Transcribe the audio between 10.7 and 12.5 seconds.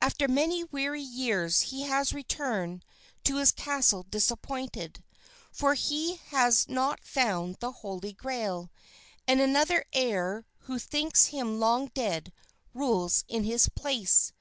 who thinks him long dead